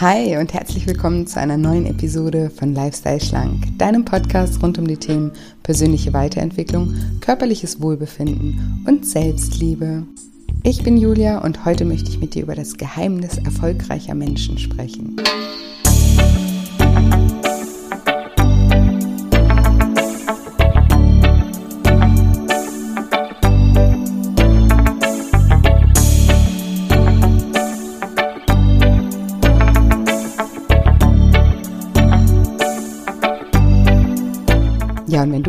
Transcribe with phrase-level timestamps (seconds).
[0.00, 4.88] Hi und herzlich willkommen zu einer neuen Episode von Lifestyle Schlank, deinem Podcast rund um
[4.88, 5.30] die Themen
[5.62, 10.04] persönliche Weiterentwicklung, körperliches Wohlbefinden und Selbstliebe.
[10.62, 15.16] Ich bin Julia und heute möchte ich mit dir über das Geheimnis erfolgreicher Menschen sprechen.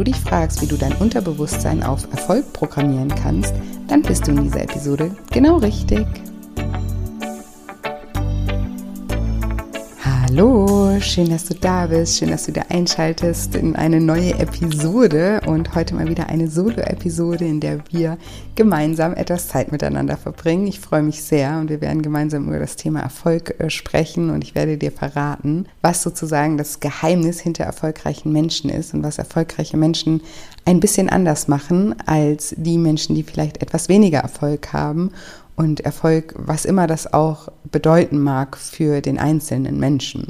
[0.01, 3.53] Du dich fragst, wie du dein Unterbewusstsein auf Erfolg programmieren kannst,
[3.87, 6.07] dann bist du in dieser Episode genau richtig.
[11.01, 15.41] Schön, dass du da bist, schön, dass du da einschaltest in eine neue Episode.
[15.47, 18.17] Und heute mal wieder eine Solo-Episode, in der wir
[18.55, 20.67] gemeinsam etwas Zeit miteinander verbringen.
[20.67, 24.29] Ich freue mich sehr und wir werden gemeinsam über das Thema Erfolg äh, sprechen.
[24.29, 29.17] Und ich werde dir verraten, was sozusagen das Geheimnis hinter erfolgreichen Menschen ist und was
[29.17, 30.21] erfolgreiche Menschen
[30.65, 35.11] ein bisschen anders machen als die Menschen, die vielleicht etwas weniger Erfolg haben
[35.55, 40.27] und Erfolg, was immer das auch bedeuten mag für den einzelnen Menschen.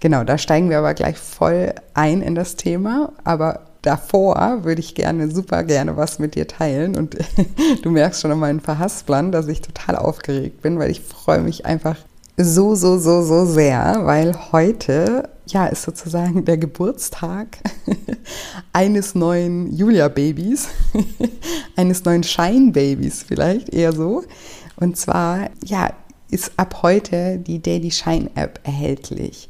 [0.00, 4.94] Genau, da steigen wir aber gleich voll ein in das Thema, aber davor würde ich
[4.94, 7.16] gerne, super gerne was mit dir teilen und
[7.82, 11.66] du merkst schon an meinem Verhassplan, dass ich total aufgeregt bin, weil ich freue mich
[11.66, 11.96] einfach
[12.36, 17.58] so, so, so, so sehr, weil heute, ja, ist sozusagen der Geburtstag
[18.72, 20.66] eines neuen Julia-Babys,
[21.76, 24.24] eines neuen Shine-Babys vielleicht eher so.
[24.76, 25.92] Und zwar, ja,
[26.30, 29.48] ist ab heute die Daily Shine App erhältlich.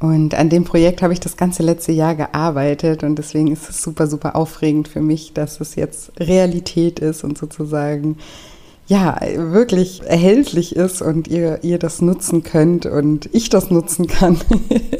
[0.00, 3.82] Und an dem Projekt habe ich das ganze letzte Jahr gearbeitet und deswegen ist es
[3.82, 8.18] super, super aufregend für mich, dass es jetzt Realität ist und sozusagen
[8.86, 14.38] ja, wirklich erhältlich ist und ihr, ihr das nutzen könnt und ich das nutzen kann.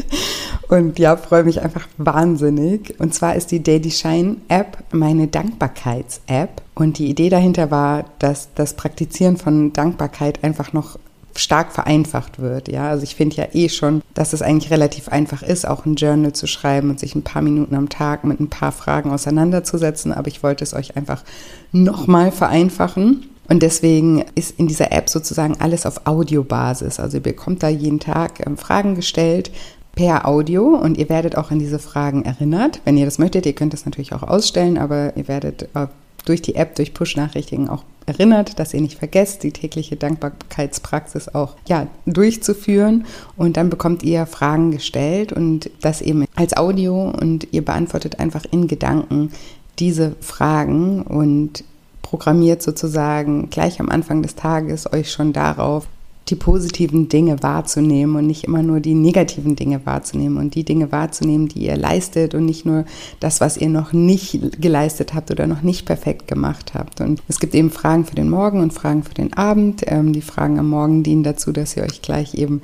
[0.68, 2.98] und ja, freue mich einfach wahnsinnig.
[2.98, 6.62] Und zwar ist die Daily Shine App meine Dankbarkeits-App.
[6.74, 10.98] Und die Idee dahinter war, dass das Praktizieren von Dankbarkeit einfach noch
[11.36, 12.68] stark vereinfacht wird.
[12.68, 15.96] Ja, also ich finde ja eh schon, dass es eigentlich relativ einfach ist, auch ein
[15.96, 20.12] Journal zu schreiben und sich ein paar Minuten am Tag mit ein paar Fragen auseinanderzusetzen.
[20.12, 21.24] Aber ich wollte es euch einfach
[21.72, 23.28] nochmal vereinfachen.
[23.46, 26.98] Und deswegen ist in dieser App sozusagen alles auf Audiobasis.
[26.98, 29.50] Also ihr bekommt da jeden Tag ähm, Fragen gestellt
[29.94, 32.80] per Audio und ihr werdet auch an diese Fragen erinnert.
[32.84, 35.86] Wenn ihr das möchtet, ihr könnt das natürlich auch ausstellen, aber ihr werdet äh,
[36.24, 41.56] durch die App, durch Push-Nachrichtigen auch erinnert, dass ihr nicht vergesst, die tägliche Dankbarkeitspraxis auch
[41.68, 43.06] ja, durchzuführen.
[43.36, 48.44] Und dann bekommt ihr Fragen gestellt und das eben als Audio und ihr beantwortet einfach
[48.50, 49.32] in Gedanken
[49.78, 51.64] diese Fragen und
[52.02, 55.86] programmiert sozusagen gleich am Anfang des Tages euch schon darauf,
[56.28, 60.90] die positiven Dinge wahrzunehmen und nicht immer nur die negativen Dinge wahrzunehmen und die Dinge
[60.90, 62.84] wahrzunehmen, die ihr leistet und nicht nur
[63.20, 67.00] das, was ihr noch nicht geleistet habt oder noch nicht perfekt gemacht habt.
[67.00, 69.82] Und es gibt eben Fragen für den Morgen und Fragen für den Abend.
[69.86, 72.62] Ähm, die Fragen am Morgen dienen dazu, dass ihr euch gleich eben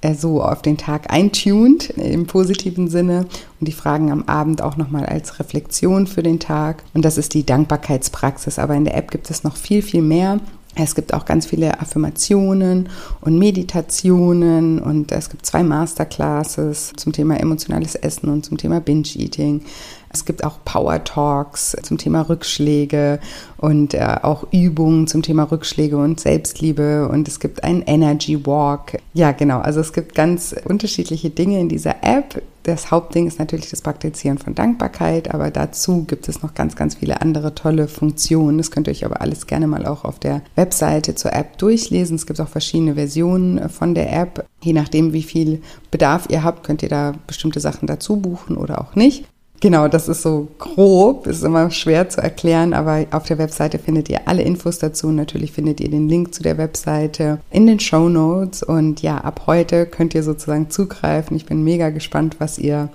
[0.00, 3.26] äh, so auf den Tag eintunt im positiven Sinne
[3.60, 6.82] und die Fragen am Abend auch nochmal als Reflexion für den Tag.
[6.92, 8.58] Und das ist die Dankbarkeitspraxis.
[8.58, 10.40] Aber in der App gibt es noch viel, viel mehr.
[10.74, 12.88] Es gibt auch ganz viele Affirmationen
[13.20, 19.62] und Meditationen und es gibt zwei Masterclasses zum Thema emotionales Essen und zum Thema Binge-Eating.
[20.10, 23.20] Es gibt auch Power Talks zum Thema Rückschläge
[23.58, 28.98] und äh, auch Übungen zum Thema Rückschläge und Selbstliebe und es gibt einen Energy Walk.
[29.12, 29.60] Ja, genau.
[29.60, 32.42] Also es gibt ganz unterschiedliche Dinge in dieser App.
[32.64, 36.94] Das Hauptding ist natürlich das Praktizieren von Dankbarkeit, aber dazu gibt es noch ganz, ganz
[36.94, 38.58] viele andere tolle Funktionen.
[38.58, 42.14] Das könnt ihr euch aber alles gerne mal auch auf der Webseite zur App durchlesen.
[42.14, 44.46] Es gibt auch verschiedene Versionen von der App.
[44.62, 48.80] Je nachdem, wie viel Bedarf ihr habt, könnt ihr da bestimmte Sachen dazu buchen oder
[48.80, 49.24] auch nicht.
[49.62, 54.08] Genau, das ist so grob, ist immer schwer zu erklären, aber auf der Webseite findet
[54.08, 55.12] ihr alle Infos dazu.
[55.12, 59.42] Natürlich findet ihr den Link zu der Webseite in den Show Notes und ja, ab
[59.46, 61.36] heute könnt ihr sozusagen zugreifen.
[61.36, 62.88] Ich bin mega gespannt, was ihr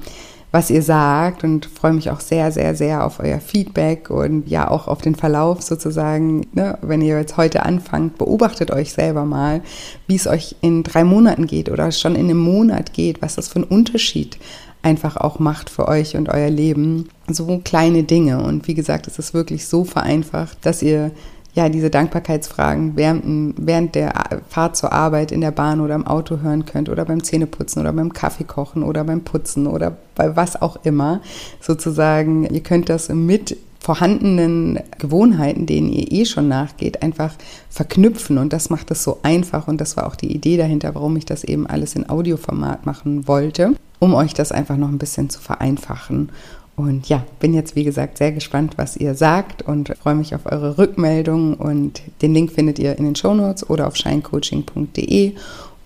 [0.51, 4.69] was ihr sagt und freue mich auch sehr, sehr, sehr auf euer Feedback und ja
[4.69, 6.47] auch auf den Verlauf sozusagen.
[6.53, 6.77] Ne?
[6.81, 9.61] Wenn ihr jetzt heute anfangt, beobachtet euch selber mal,
[10.07, 13.49] wie es euch in drei Monaten geht oder schon in einem Monat geht, was das
[13.49, 14.37] für ein Unterschied
[14.83, 17.09] einfach auch macht für euch und euer Leben.
[17.27, 18.41] So kleine Dinge.
[18.41, 21.11] Und wie gesagt, es ist wirklich so vereinfacht, dass ihr
[21.57, 24.13] ja diese Dankbarkeitsfragen während, während der
[24.47, 27.91] Fahrt zur Arbeit in der Bahn oder im Auto hören könnt oder beim Zähneputzen oder
[27.91, 31.21] beim Kaffeekochen oder beim Putzen oder bei was auch immer
[31.59, 32.45] sozusagen.
[32.45, 37.33] Ihr könnt das mit vorhandenen Gewohnheiten, denen ihr eh schon nachgeht, einfach
[37.69, 38.37] verknüpfen.
[38.37, 39.67] Und das macht es so einfach.
[39.67, 43.27] Und das war auch die Idee dahinter, warum ich das eben alles in Audioformat machen
[43.27, 46.29] wollte, um euch das einfach noch ein bisschen zu vereinfachen.
[46.77, 50.45] Und ja, bin jetzt wie gesagt sehr gespannt, was ihr sagt und freue mich auf
[50.45, 51.55] eure Rückmeldungen.
[51.55, 55.33] Und den Link findet ihr in den Shownotes oder auf shinecoaching.de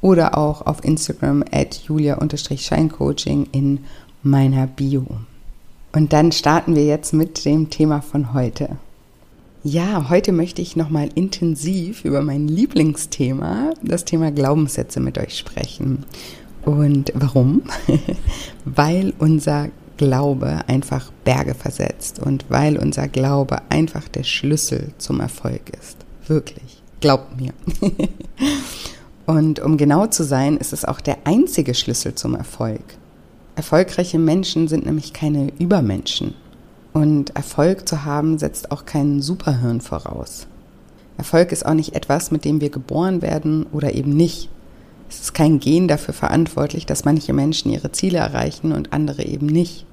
[0.02, 3.80] oder auch auf Instagram at julia-shinecoaching in
[4.22, 5.06] meiner Bio.
[5.94, 8.76] Und dann starten wir jetzt mit dem Thema von heute.
[9.64, 16.04] Ja, heute möchte ich nochmal intensiv über mein Lieblingsthema, das Thema Glaubenssätze mit euch sprechen.
[16.66, 17.62] Und warum?
[18.66, 19.70] weil unser
[20.02, 25.96] Glaube einfach Berge versetzt und weil unser Glaube einfach der Schlüssel zum Erfolg ist.
[26.26, 26.82] Wirklich.
[27.02, 27.54] Glaubt mir.
[29.28, 32.82] und um genau zu sein, ist es auch der einzige Schlüssel zum Erfolg.
[33.56, 36.34] Erfolgreiche Menschen sind nämlich keine Übermenschen.
[36.94, 40.48] Und Erfolg zu haben setzt auch kein Superhirn voraus.
[41.20, 44.50] Erfolg ist auch nicht etwas, mit dem wir geboren werden oder eben nicht.
[45.12, 49.46] Es ist kein Gen dafür verantwortlich, dass manche Menschen ihre Ziele erreichen und andere eben
[49.46, 49.86] nicht.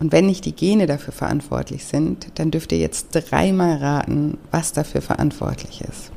[0.00, 4.72] Und wenn nicht die Gene dafür verantwortlich sind, dann dürft ihr jetzt dreimal raten, was
[4.72, 6.10] dafür verantwortlich ist.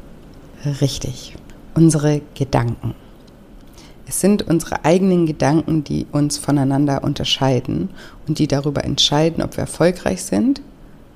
[0.82, 1.36] Richtig,
[1.76, 2.96] unsere Gedanken.
[4.08, 7.90] Es sind unsere eigenen Gedanken, die uns voneinander unterscheiden
[8.28, 10.62] und die darüber entscheiden, ob wir erfolgreich sind,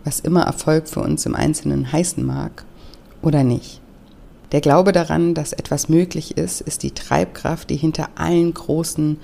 [0.03, 2.65] was immer Erfolg für uns im Einzelnen heißen mag,
[3.21, 3.81] oder nicht.
[4.51, 9.17] Der Glaube daran, dass etwas möglich ist, ist die Treibkraft, die hinter allen großen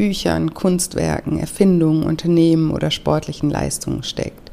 [0.00, 4.50] Büchern, Kunstwerken, Erfindungen, Unternehmen oder sportlichen Leistungen steckt.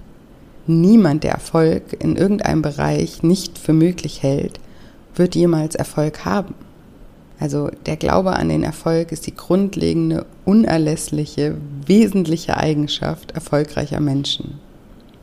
[0.66, 4.60] Niemand, der Erfolg in irgendeinem Bereich nicht für möglich hält,
[5.16, 6.54] wird jemals Erfolg haben.
[7.40, 11.56] Also der Glaube an den Erfolg ist die grundlegende, unerlässliche,
[11.86, 14.60] wesentliche Eigenschaft erfolgreicher Menschen.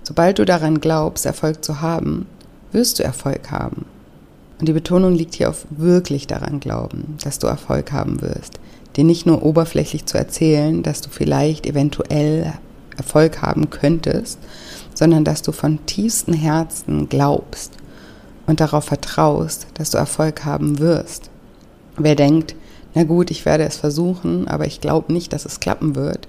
[0.04, 2.24] Sobald du daran glaubst, Erfolg zu haben,
[2.72, 3.84] wirst du Erfolg haben.
[4.58, 8.58] Und die Betonung liegt hier auf wirklich daran glauben, dass du Erfolg haben wirst.
[8.96, 12.52] Dir nicht nur oberflächlich zu erzählen, dass du vielleicht eventuell
[12.96, 14.38] Erfolg haben könntest,
[14.94, 17.72] sondern dass du von tiefstem Herzen glaubst
[18.46, 21.30] und darauf vertraust, dass du Erfolg haben wirst.
[21.96, 22.54] Wer denkt,
[22.94, 26.28] na gut, ich werde es versuchen, aber ich glaube nicht, dass es klappen wird,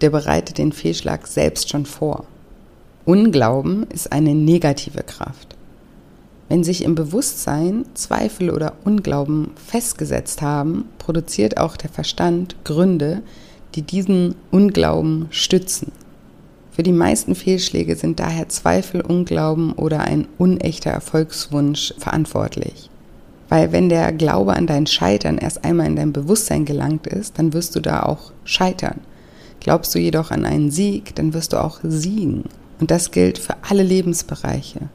[0.00, 2.24] der bereitet den Fehlschlag selbst schon vor.
[3.04, 5.56] Unglauben ist eine negative Kraft.
[6.52, 13.22] Wenn sich im Bewusstsein Zweifel oder Unglauben festgesetzt haben, produziert auch der Verstand Gründe,
[13.74, 15.92] die diesen Unglauben stützen.
[16.70, 22.90] Für die meisten Fehlschläge sind daher Zweifel, Unglauben oder ein unechter Erfolgswunsch verantwortlich.
[23.48, 27.54] Weil wenn der Glaube an dein Scheitern erst einmal in dein Bewusstsein gelangt ist, dann
[27.54, 29.00] wirst du da auch scheitern.
[29.60, 32.44] Glaubst du jedoch an einen Sieg, dann wirst du auch siegen.
[32.78, 34.90] Und das gilt für alle Lebensbereiche,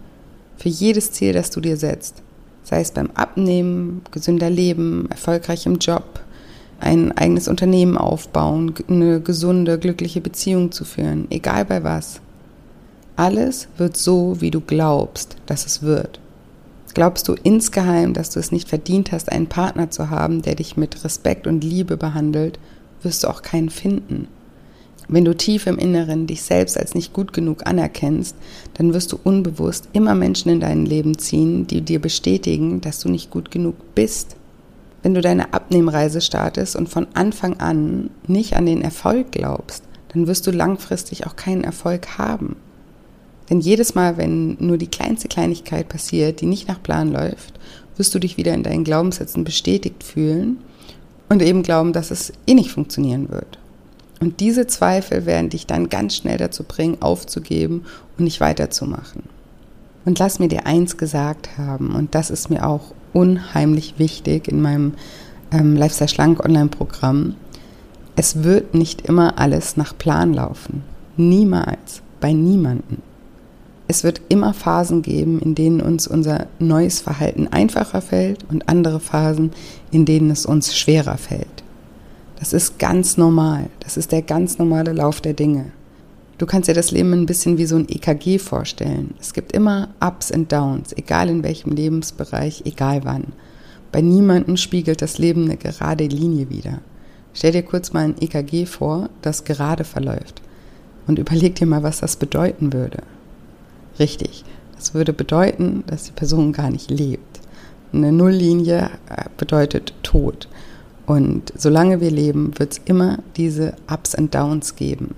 [0.58, 2.22] für jedes Ziel, das du dir setzt.
[2.64, 6.20] Sei es beim Abnehmen, gesünder Leben, erfolgreich im Job,
[6.80, 12.20] ein eigenes Unternehmen aufbauen, eine gesunde, glückliche Beziehung zu führen, egal bei was.
[13.16, 16.20] Alles wird so, wie du glaubst, dass es wird.
[16.94, 20.78] Glaubst du insgeheim, dass du es nicht verdient hast, einen Partner zu haben, der dich
[20.78, 22.60] mit Respekt und Liebe behandelt,
[23.02, 24.28] wirst du auch keinen finden.
[25.10, 28.36] Wenn du tief im Inneren dich selbst als nicht gut genug anerkennst,
[28.74, 33.10] dann wirst du unbewusst immer Menschen in dein Leben ziehen, die dir bestätigen, dass du
[33.10, 34.36] nicht gut genug bist.
[35.04, 40.28] Wenn du deine Abnehmreise startest und von Anfang an nicht an den Erfolg glaubst, dann
[40.28, 42.58] wirst du langfristig auch keinen Erfolg haben.
[43.50, 47.58] Denn jedes Mal, wenn nur die kleinste Kleinigkeit passiert, die nicht nach Plan läuft,
[47.96, 50.58] wirst du dich wieder in deinen Glaubenssätzen bestätigt fühlen
[51.30, 53.58] und eben glauben, dass es eh nicht funktionieren wird.
[54.20, 57.86] Und diese Zweifel werden dich dann ganz schnell dazu bringen, aufzugeben
[58.18, 59.24] und nicht weiterzumachen.
[60.06, 64.62] Und lass mir dir eins gesagt haben, und das ist mir auch unheimlich wichtig in
[64.62, 64.94] meinem
[65.52, 67.36] ähm, Lifestyle Schlank Online-Programm.
[68.16, 70.84] Es wird nicht immer alles nach Plan laufen.
[71.18, 72.02] Niemals.
[72.20, 73.04] Bei niemanden.
[73.88, 79.00] Es wird immer Phasen geben, in denen uns unser neues Verhalten einfacher fällt und andere
[79.00, 79.52] Phasen,
[79.92, 81.64] in denen es uns schwerer fällt.
[82.40, 83.70] Das ist ganz normal.
[83.80, 85.72] Das ist der ganz normale Lauf der Dinge.
[86.38, 89.16] Du kannst dir das Leben ein bisschen wie so ein EKG vorstellen.
[89.20, 93.34] Es gibt immer Ups und Downs, egal in welchem Lebensbereich, egal wann.
[93.92, 96.82] Bei niemandem spiegelt das Leben eine gerade Linie wider.
[97.34, 100.42] Stell dir kurz mal ein EKG vor, das gerade verläuft.
[101.08, 103.02] Und überleg dir mal, was das bedeuten würde
[104.00, 104.44] richtig.
[104.76, 107.40] Das würde bedeuten, dass die Person gar nicht lebt.
[107.94, 110.48] Eine Nulllinie äh, bedeutet Tod.
[111.08, 115.16] Und solange wir leben, wird es immer diese Ups und Downs geben.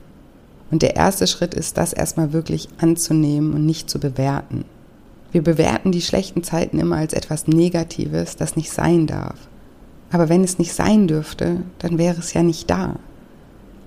[0.69, 4.65] Und der erste Schritt ist, das erstmal wirklich anzunehmen und nicht zu bewerten.
[5.31, 9.35] Wir bewerten die schlechten Zeiten immer als etwas Negatives, das nicht sein darf.
[10.11, 12.97] Aber wenn es nicht sein dürfte, dann wäre es ja nicht da.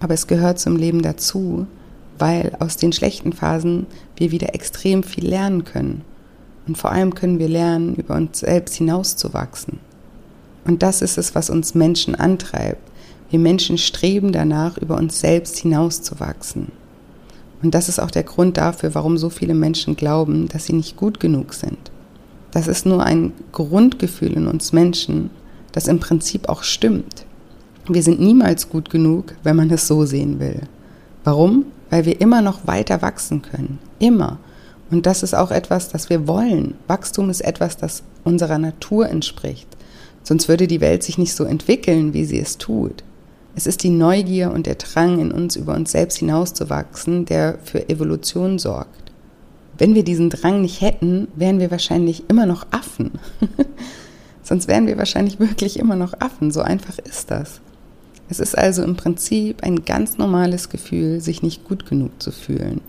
[0.01, 1.67] Aber es gehört zum Leben dazu,
[2.19, 6.03] weil aus den schlechten Phasen wir wieder extrem viel lernen können.
[6.67, 9.79] Und vor allem können wir lernen, über uns selbst hinauszuwachsen.
[10.65, 12.91] Und das ist es, was uns Menschen antreibt.
[13.31, 16.69] Wir Menschen streben danach, über uns selbst hinauszuwachsen.
[17.63, 20.97] Und das ist auch der Grund dafür, warum so viele Menschen glauben, dass sie nicht
[20.97, 21.91] gut genug sind.
[22.51, 25.31] Das ist nur ein Grundgefühl in uns Menschen,
[25.73, 27.25] das im Prinzip auch stimmt.
[27.89, 30.61] Wir sind niemals gut genug, wenn man es so sehen will.
[31.25, 31.67] Warum?
[31.91, 33.79] Weil wir immer noch weiter wachsen können.
[33.99, 34.39] Immer.
[34.91, 36.75] Und das ist auch etwas, das wir wollen.
[36.87, 39.67] Wachstum ist etwas, das unserer Natur entspricht.
[40.23, 43.03] Sonst würde die Welt sich nicht so entwickeln, wie sie es tut.
[43.55, 47.89] Es ist die Neugier und der Drang in uns, über uns selbst hinauszuwachsen, der für
[47.89, 49.13] Evolution sorgt.
[49.77, 53.13] Wenn wir diesen Drang nicht hätten, wären wir wahrscheinlich immer noch Affen.
[54.43, 56.51] Sonst wären wir wahrscheinlich wirklich immer noch Affen.
[56.51, 57.61] So einfach ist das.
[58.29, 62.81] Es ist also im Prinzip ein ganz normales Gefühl, sich nicht gut genug zu fühlen.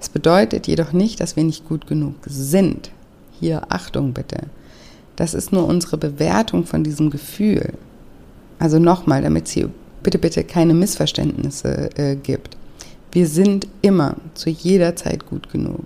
[0.00, 2.90] Es bedeutet jedoch nicht, dass wir nicht gut genug sind.
[3.40, 4.46] Hier Achtung bitte.
[5.16, 7.74] Das ist nur unsere Bewertung von diesem Gefühl.
[8.58, 9.66] Also nochmal, damit Sie
[10.02, 12.56] bitte, bitte keine Missverständnisse äh, gibt.
[13.12, 15.84] Wir sind immer zu jeder Zeit gut genug.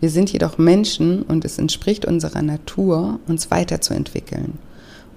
[0.00, 4.54] Wir sind jedoch Menschen und es entspricht unserer Natur, uns weiterzuentwickeln.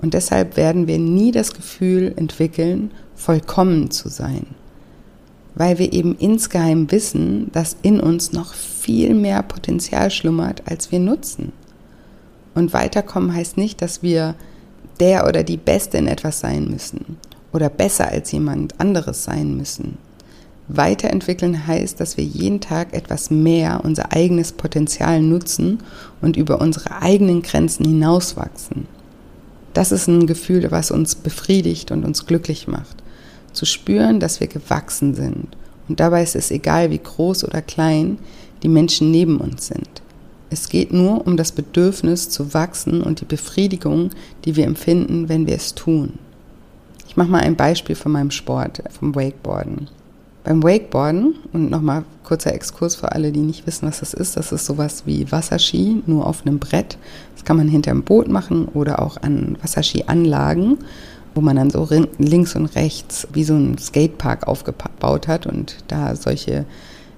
[0.02, 4.48] Und deshalb werden wir nie das Gefühl entwickeln, vollkommen zu sein.
[5.56, 11.00] Weil wir eben insgeheim wissen, dass in uns noch viel mehr Potenzial schlummert, als wir
[11.00, 11.54] nutzen.
[12.56, 14.36] Und weiterkommen heißt nicht, dass wir
[15.00, 17.18] der oder die Beste in etwas sein müssen
[17.52, 19.98] oder besser als jemand anderes sein müssen.
[20.68, 25.80] Weiterentwickeln heißt, dass wir jeden Tag etwas mehr unser eigenes Potenzial nutzen
[26.22, 28.88] und über unsere eigenen Grenzen hinauswachsen.
[29.74, 32.98] Das ist ein Gefühl, was uns befriedigt und uns glücklich macht.
[33.52, 35.48] Zu spüren, dass wir gewachsen sind.
[35.90, 38.18] Und dabei ist es egal, wie groß oder klein
[38.62, 39.93] die Menschen neben uns sind.
[40.54, 44.12] Es geht nur um das Bedürfnis zu wachsen und die Befriedigung,
[44.46, 46.20] die wir empfinden, wenn wir es tun.
[47.08, 49.90] Ich mache mal ein Beispiel von meinem Sport, vom Wakeboarden.
[50.44, 54.52] Beim Wakeboarden, und nochmal kurzer Exkurs für alle, die nicht wissen, was das ist, das
[54.52, 57.00] ist sowas wie Wasserski, nur auf einem Brett.
[57.34, 60.78] Das kann man hinterm Boot machen oder auch an Wasserski-Anlagen,
[61.34, 66.16] wo man dann so links und rechts wie so ein Skatepark aufgebaut hat und da
[66.16, 66.66] solche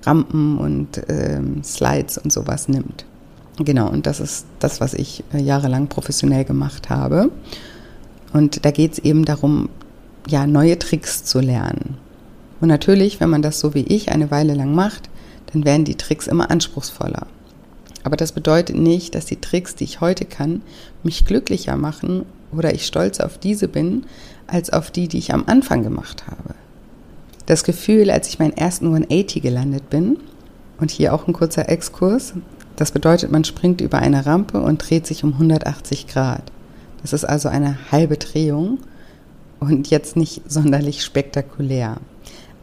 [0.04, 3.06] Rampen und ähm, Slides und sowas nimmt.
[3.57, 7.31] Genau, und das ist das, was ich äh, jahrelang professionell gemacht habe.
[8.33, 9.69] Und da geht es eben darum,
[10.27, 11.97] ja, neue Tricks zu lernen.
[12.59, 15.09] Und natürlich, wenn man das so wie ich eine Weile lang macht,
[15.53, 17.27] dann werden die Tricks immer anspruchsvoller.
[18.03, 20.62] Aber das bedeutet nicht, dass die Tricks, die ich heute kann,
[21.03, 24.05] mich glücklicher machen oder ich stolz auf diese bin,
[24.47, 26.55] als auf die, die ich am Anfang gemacht habe.
[27.45, 30.17] Das Gefühl, als ich meinen ersten 180 gelandet bin,
[30.77, 32.33] und hier auch ein kurzer Exkurs,
[32.75, 36.44] das bedeutet, man springt über eine Rampe und dreht sich um 180 Grad.
[37.01, 38.79] Das ist also eine halbe Drehung
[39.60, 41.98] und jetzt nicht sonderlich spektakulär.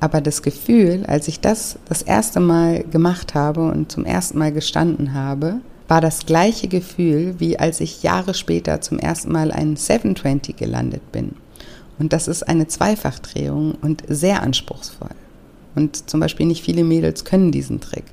[0.01, 4.53] Aber das Gefühl, als ich das das erste Mal gemacht habe und zum ersten Mal
[4.53, 9.77] gestanden habe, war das gleiche Gefühl, wie als ich Jahre später zum ersten Mal einen
[9.77, 11.37] 720 gelandet bin.
[11.99, 15.15] Und das ist eine Zweifachdrehung und sehr anspruchsvoll.
[15.75, 18.05] Und zum Beispiel nicht viele Mädels können diesen Trick.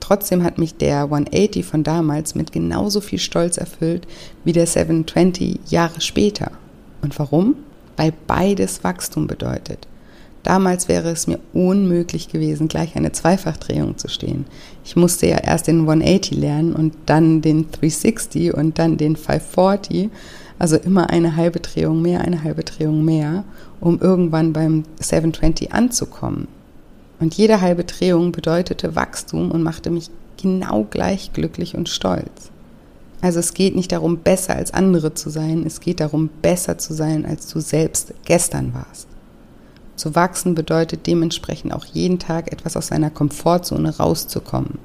[0.00, 4.06] Trotzdem hat mich der 180 von damals mit genauso viel Stolz erfüllt
[4.44, 6.52] wie der 720 Jahre später.
[7.02, 7.56] Und warum?
[7.96, 9.86] Weil beides Wachstum bedeutet.
[10.46, 14.44] Damals wäre es mir unmöglich gewesen, gleich eine Zweifachdrehung zu stehen.
[14.84, 20.08] Ich musste ja erst den 180 lernen und dann den 360 und dann den 540.
[20.56, 23.42] Also immer eine halbe Drehung mehr, eine halbe Drehung mehr,
[23.80, 26.46] um irgendwann beim 720 anzukommen.
[27.18, 32.50] Und jede halbe Drehung bedeutete Wachstum und machte mich genau gleich glücklich und stolz.
[33.22, 36.92] Also es geht nicht darum, besser als andere zu sein, es geht darum, besser zu
[36.92, 39.08] sein, als du selbst gestern warst.
[39.96, 44.78] Zu wachsen bedeutet dementsprechend auch jeden Tag etwas aus seiner Komfortzone rauszukommen.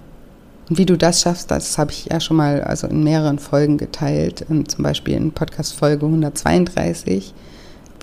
[0.70, 3.78] Und wie du das schaffst, das habe ich ja schon mal also in mehreren Folgen
[3.78, 7.34] geteilt, ähm, zum Beispiel in Podcast Folge 132,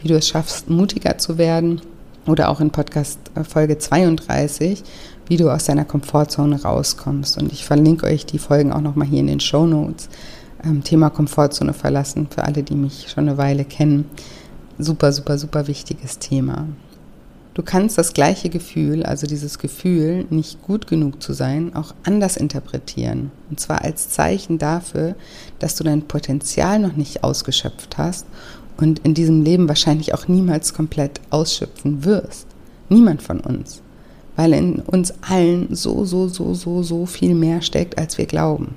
[0.02, 1.80] wie du es schaffst, mutiger zu werden
[2.27, 4.83] oder auch in Podcast äh, Folge 32,
[5.29, 7.39] wie du aus deiner Komfortzone rauskommst.
[7.39, 10.09] Und ich verlinke euch die Folgen auch nochmal hier in den Show Notes.
[10.65, 14.07] Ähm, Thema Komfortzone verlassen für alle, die mich schon eine Weile kennen.
[14.79, 16.67] Super, super, super wichtiges Thema.
[17.59, 22.37] Du kannst das gleiche Gefühl, also dieses Gefühl, nicht gut genug zu sein, auch anders
[22.37, 23.33] interpretieren.
[23.51, 25.17] Und zwar als Zeichen dafür,
[25.59, 28.27] dass du dein Potenzial noch nicht ausgeschöpft hast
[28.78, 32.47] und in diesem Leben wahrscheinlich auch niemals komplett ausschöpfen wirst.
[32.88, 33.82] Niemand von uns.
[34.37, 38.76] Weil in uns allen so, so, so, so, so viel mehr steckt, als wir glauben.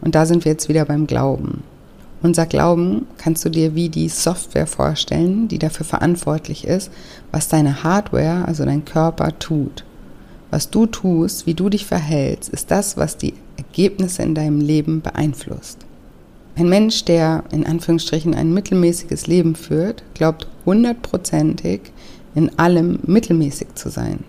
[0.00, 1.64] Und da sind wir jetzt wieder beim Glauben.
[2.22, 6.90] Unser Glauben kannst du dir wie die Software vorstellen, die dafür verantwortlich ist,
[7.32, 9.84] was deine Hardware, also dein Körper, tut.
[10.50, 15.02] Was du tust, wie du dich verhältst, ist das, was die Ergebnisse in deinem Leben
[15.02, 15.85] beeinflusst.
[16.58, 21.92] Ein Mensch, der in Anführungsstrichen ein mittelmäßiges Leben führt, glaubt hundertprozentig
[22.34, 24.24] in allem mittelmäßig zu sein.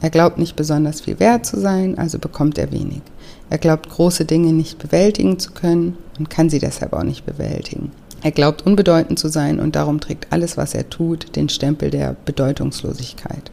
[0.00, 3.02] Er glaubt nicht besonders viel wert zu sein, also bekommt er wenig.
[3.50, 7.90] Er glaubt große Dinge nicht bewältigen zu können und kann sie deshalb auch nicht bewältigen.
[8.22, 12.14] Er glaubt unbedeutend zu sein und darum trägt alles, was er tut, den Stempel der
[12.24, 13.50] Bedeutungslosigkeit.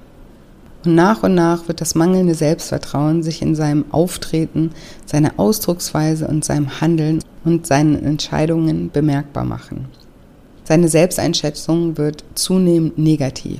[0.86, 4.72] Und nach und nach wird das mangelnde Selbstvertrauen sich in seinem Auftreten,
[5.06, 9.88] seiner Ausdrucksweise und seinem Handeln und seinen Entscheidungen bemerkbar machen.
[10.64, 13.60] Seine Selbsteinschätzung wird zunehmend negativ.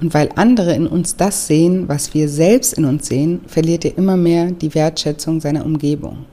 [0.00, 3.96] Und weil andere in uns das sehen, was wir selbst in uns sehen, verliert er
[3.96, 6.24] immer mehr die Wertschätzung seiner Umgebung.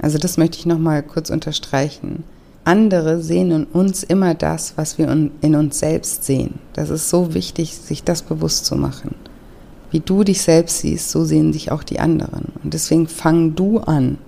[0.00, 2.24] Also das möchte ich nochmal kurz unterstreichen.
[2.64, 6.54] Andere sehen in uns immer das, was wir in uns selbst sehen.
[6.72, 9.14] Das ist so wichtig, sich das bewusst zu machen.
[9.94, 12.46] Wie du dich selbst siehst, so sehen dich auch die anderen.
[12.64, 14.18] Und deswegen fang du an,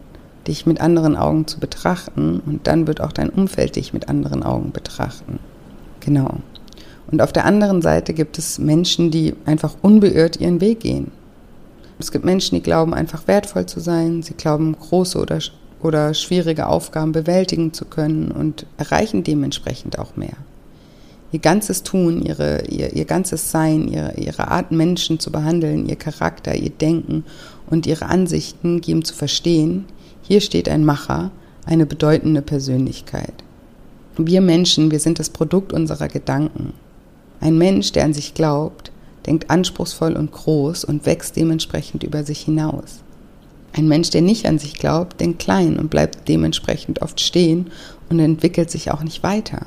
[0.47, 4.45] dich mit anderen Augen zu betrachten und dann wird auch dein Umfeld dich mit anderen
[4.45, 5.41] Augen betrachten.
[5.99, 6.37] Genau.
[7.11, 11.11] Und auf der anderen Seite gibt es Menschen, die einfach unbeirrt ihren Weg gehen.
[11.99, 14.23] Es gibt Menschen, die glauben, einfach wertvoll zu sein.
[14.23, 15.41] Sie glauben, große oder,
[15.83, 20.37] oder schwierige Aufgaben bewältigen zu können und erreichen dementsprechend auch mehr.
[21.33, 25.97] Ihr ganzes Tun, ihre, ihr, ihr ganzes Sein, ihre, ihre Art, Menschen zu behandeln, ihr
[25.97, 27.25] Charakter, ihr Denken
[27.69, 29.87] und ihre Ansichten geben zu verstehen,
[30.23, 31.31] hier steht ein Macher,
[31.67, 33.35] eine bedeutende Persönlichkeit.
[34.17, 36.73] Wir Menschen, wir sind das Produkt unserer Gedanken.
[37.41, 38.91] Ein Mensch, der an sich glaubt,
[39.27, 43.03] denkt anspruchsvoll und groß und wächst dementsprechend über sich hinaus.
[43.73, 47.71] Ein Mensch, der nicht an sich glaubt, denkt klein und bleibt dementsprechend oft stehen
[48.09, 49.67] und entwickelt sich auch nicht weiter.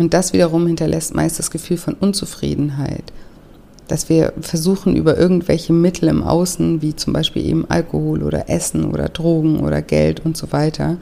[0.00, 3.12] Und das wiederum hinterlässt meist das Gefühl von Unzufriedenheit,
[3.86, 8.86] dass wir versuchen, über irgendwelche Mittel im Außen, wie zum Beispiel eben Alkohol oder Essen
[8.86, 10.96] oder Drogen oder Geld und so weiter,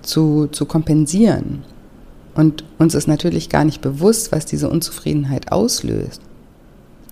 [0.00, 1.62] zu, zu kompensieren.
[2.34, 6.22] Und uns ist natürlich gar nicht bewusst, was diese Unzufriedenheit auslöst.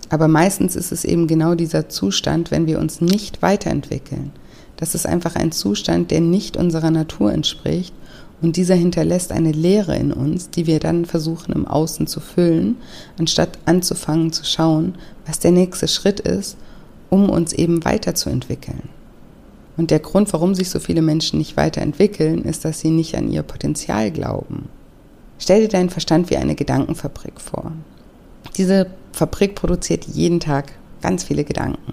[0.09, 4.33] Aber meistens ist es eben genau dieser Zustand, wenn wir uns nicht weiterentwickeln.
[4.79, 7.93] Das ist einfach ein Zustand, der nicht unserer Natur entspricht
[8.43, 12.77] und dieser hinterlässt eine Leere in uns, die wir dann versuchen im Außen zu füllen,
[13.19, 14.95] anstatt anzufangen zu schauen,
[15.27, 16.57] was der nächste Schritt ist,
[17.09, 18.91] um uns eben weiterzuentwickeln.
[19.77, 23.31] Und der Grund, warum sich so viele Menschen nicht weiterentwickeln, ist, dass sie nicht an
[23.31, 24.69] ihr Potenzial glauben.
[25.39, 27.73] Stell dir deinen Verstand wie eine Gedankenfabrik vor.
[28.57, 30.73] Diese Fabrik produziert jeden Tag
[31.03, 31.93] ganz viele Gedanken.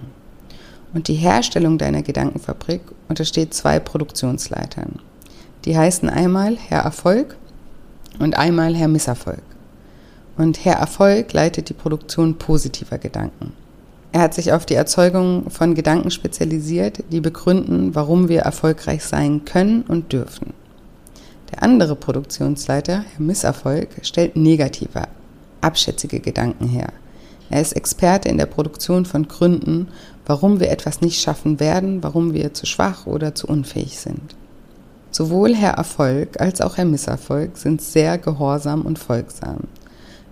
[0.94, 5.00] Und die Herstellung deiner Gedankenfabrik untersteht zwei Produktionsleitern.
[5.64, 7.36] Die heißen einmal Herr Erfolg
[8.18, 9.42] und einmal Herr Misserfolg.
[10.36, 13.52] Und Herr Erfolg leitet die Produktion positiver Gedanken.
[14.12, 19.44] Er hat sich auf die Erzeugung von Gedanken spezialisiert, die begründen, warum wir erfolgreich sein
[19.44, 20.52] können und dürfen.
[21.50, 25.04] Der andere Produktionsleiter, Herr Misserfolg, stellt negative,
[25.62, 26.92] abschätzige Gedanken her.
[27.48, 29.88] Er ist Experte in der Produktion von Gründen,
[30.26, 34.36] warum wir etwas nicht schaffen werden, warum wir zu schwach oder zu unfähig sind.
[35.16, 39.58] Sowohl Herr Erfolg als auch Herr Misserfolg sind sehr gehorsam und folgsam.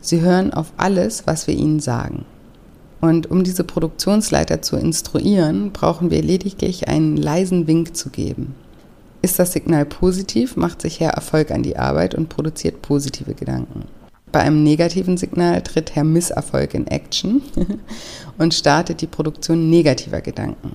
[0.01, 2.25] Sie hören auf alles, was wir ihnen sagen.
[3.01, 8.57] Und um diese Produktionsleiter zu instruieren, brauchen wir lediglich einen leisen Wink zu geben.
[9.23, 13.85] Ist das Signal positiv, macht sich Herr Erfolg an die Arbeit und produziert positive Gedanken.
[14.33, 17.41] Bei einem negativen Signal tritt Herr Misserfolg in Action
[18.39, 20.75] und startet die Produktion negativer Gedanken.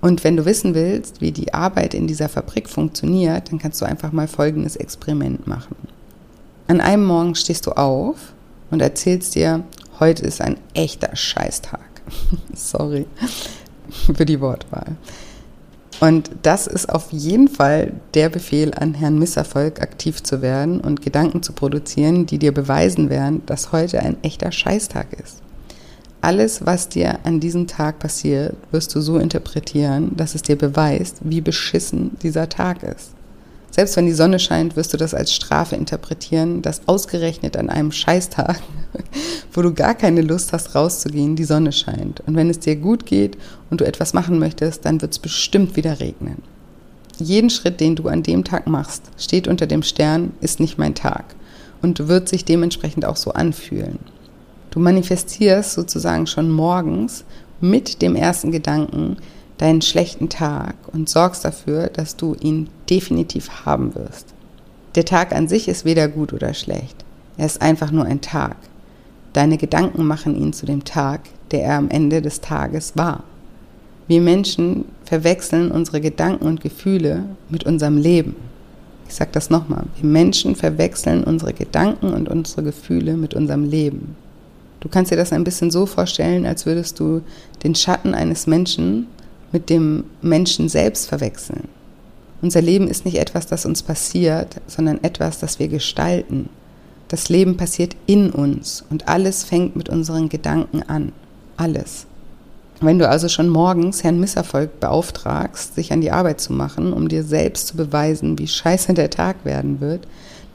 [0.00, 3.84] Und wenn du wissen willst, wie die Arbeit in dieser Fabrik funktioniert, dann kannst du
[3.84, 5.76] einfach mal folgendes Experiment machen.
[6.68, 8.32] An einem Morgen stehst du auf
[8.70, 9.64] und erzählst dir,
[9.98, 11.80] heute ist ein echter Scheißtag.
[12.54, 13.06] Sorry
[13.90, 14.96] für die Wortwahl.
[16.00, 21.02] Und das ist auf jeden Fall der Befehl an Herrn Misserfolg, aktiv zu werden und
[21.02, 25.42] Gedanken zu produzieren, die dir beweisen werden, dass heute ein echter Scheißtag ist.
[26.22, 31.16] Alles, was dir an diesem Tag passiert, wirst du so interpretieren, dass es dir beweist,
[31.22, 33.12] wie beschissen dieser Tag ist.
[33.70, 37.92] Selbst wenn die Sonne scheint, wirst du das als Strafe interpretieren, dass ausgerechnet an einem
[37.92, 38.60] Scheißtag,
[39.52, 42.20] wo du gar keine Lust hast, rauszugehen, die Sonne scheint.
[42.26, 43.38] Und wenn es dir gut geht
[43.70, 46.42] und du etwas machen möchtest, dann wird es bestimmt wieder regnen.
[47.18, 50.94] Jeden Schritt, den du an dem Tag machst, steht unter dem Stern, ist nicht mein
[50.94, 51.36] Tag
[51.80, 53.98] und wird sich dementsprechend auch so anfühlen.
[54.70, 57.24] Du manifestierst sozusagen schon morgens
[57.60, 59.16] mit dem ersten Gedanken
[59.58, 64.26] deinen schlechten Tag und sorgst dafür, dass du ihn definitiv haben wirst.
[64.94, 67.04] Der Tag an sich ist weder gut oder schlecht.
[67.36, 68.56] Er ist einfach nur ein Tag.
[69.32, 73.24] Deine Gedanken machen ihn zu dem Tag, der er am Ende des Tages war.
[74.08, 78.34] Wir Menschen verwechseln unsere Gedanken und Gefühle mit unserem Leben.
[79.06, 79.84] Ich sage das nochmal.
[80.00, 84.16] Wir Menschen verwechseln unsere Gedanken und unsere Gefühle mit unserem Leben.
[84.80, 87.22] Du kannst dir das ein bisschen so vorstellen, als würdest du
[87.62, 89.06] den Schatten eines Menschen
[89.52, 91.68] mit dem Menschen selbst verwechseln.
[92.42, 96.48] Unser Leben ist nicht etwas, das uns passiert, sondern etwas, das wir gestalten.
[97.08, 101.12] Das Leben passiert in uns und alles fängt mit unseren Gedanken an.
[101.56, 102.06] Alles.
[102.80, 107.08] Wenn du also schon morgens Herrn Misserfolg beauftragst, sich an die Arbeit zu machen, um
[107.08, 110.06] dir selbst zu beweisen, wie scheiße der Tag werden wird,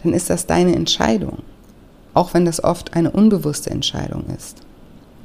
[0.01, 1.43] dann ist das deine Entscheidung.
[2.15, 4.57] Auch wenn das oft eine unbewusste Entscheidung ist.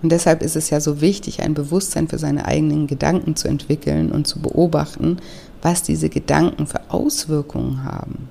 [0.02, 4.10] Und deshalb ist es ja so wichtig, ein Bewusstsein für seine eigenen Gedanken zu entwickeln
[4.10, 5.18] und zu beobachten,
[5.62, 8.28] was diese Gedanken für Auswirkungen haben.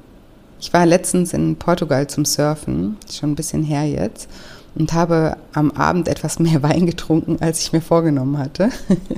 [0.60, 4.28] Ich war letztens in Portugal zum Surfen, schon ein bisschen her jetzt,
[4.76, 8.70] und habe am Abend etwas mehr Wein getrunken, als ich mir vorgenommen hatte.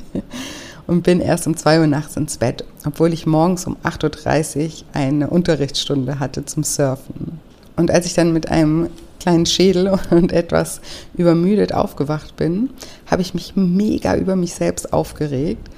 [0.88, 4.72] und bin erst um 2 Uhr nachts ins Bett, obwohl ich morgens um 8.30 Uhr
[4.94, 7.40] eine Unterrichtsstunde hatte zum Surfen.
[7.76, 8.90] Und als ich dann mit einem
[9.22, 10.82] kleinen Schädel und etwas
[11.14, 12.72] übermüdet aufgewacht bin,
[13.06, 15.70] habe ich mich mega über mich selbst aufgeregt.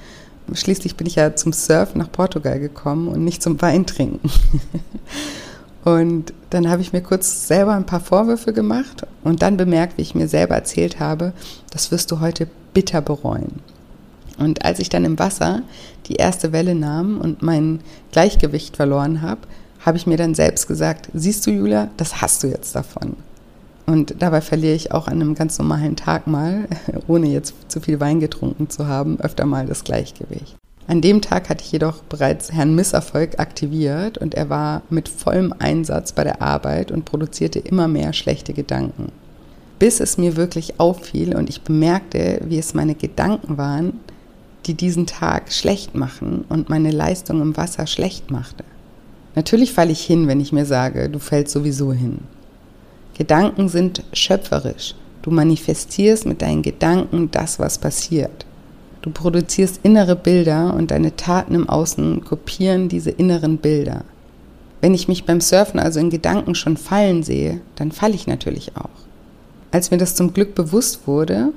[0.52, 4.30] Schließlich bin ich ja zum Surfen nach Portugal gekommen und nicht zum Weintrinken.
[5.84, 10.02] Und dann habe ich mir kurz selber ein paar Vorwürfe gemacht und dann bemerkt, wie
[10.02, 11.34] ich mir selber erzählt habe,
[11.70, 13.60] das wirst du heute bitter bereuen.
[14.38, 15.62] Und als ich dann im Wasser
[16.06, 17.80] die erste Welle nahm und mein
[18.12, 19.42] Gleichgewicht verloren habe,
[19.84, 23.16] habe ich mir dann selbst gesagt, siehst du Julia, das hast du jetzt davon.
[23.86, 26.68] Und dabei verliere ich auch an einem ganz normalen Tag mal,
[27.06, 30.56] ohne jetzt zu viel Wein getrunken zu haben, öfter mal das Gleichgewicht.
[30.86, 35.54] An dem Tag hatte ich jedoch bereits Herrn Misserfolg aktiviert und er war mit vollem
[35.58, 39.10] Einsatz bei der Arbeit und produzierte immer mehr schlechte Gedanken.
[39.78, 44.00] Bis es mir wirklich auffiel und ich bemerkte, wie es meine Gedanken waren,
[44.66, 48.64] die diesen Tag schlecht machen und meine Leistung im Wasser schlecht machte.
[49.34, 52.18] Natürlich falle ich hin, wenn ich mir sage, du fällst sowieso hin.
[53.16, 54.94] Gedanken sind schöpferisch.
[55.22, 58.44] Du manifestierst mit deinen Gedanken das, was passiert.
[59.02, 64.04] Du produzierst innere Bilder und deine Taten im Außen kopieren diese inneren Bilder.
[64.80, 68.76] Wenn ich mich beim Surfen also in Gedanken schon fallen sehe, dann falle ich natürlich
[68.76, 68.90] auch.
[69.70, 71.52] Als mir das zum Glück bewusst wurde,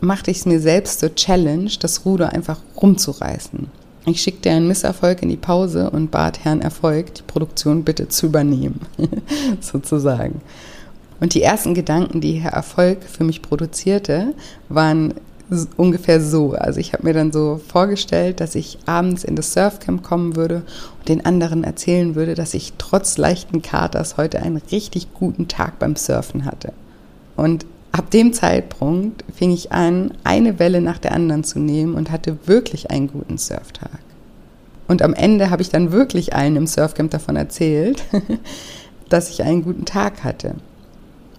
[0.00, 3.68] machte ich es mir selbst zur Challenge, das Ruder einfach rumzureißen.
[4.04, 8.26] Ich schickte einen Misserfolg in die Pause und bat Herrn Erfolg, die Produktion bitte zu
[8.26, 8.80] übernehmen,
[9.60, 10.40] sozusagen.
[11.22, 14.34] Und die ersten Gedanken, die Herr Erfolg für mich produzierte,
[14.68, 15.14] waren
[15.76, 16.54] ungefähr so.
[16.54, 20.64] Also ich habe mir dann so vorgestellt, dass ich abends in das Surfcamp kommen würde
[20.98, 25.78] und den anderen erzählen würde, dass ich trotz leichten Katers heute einen richtig guten Tag
[25.78, 26.72] beim Surfen hatte.
[27.36, 32.10] Und ab dem Zeitpunkt fing ich an, eine Welle nach der anderen zu nehmen und
[32.10, 34.00] hatte wirklich einen guten Surftag.
[34.88, 38.02] Und am Ende habe ich dann wirklich allen im Surfcamp davon erzählt,
[39.08, 40.56] dass ich einen guten Tag hatte.